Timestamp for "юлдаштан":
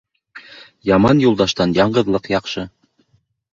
1.27-1.77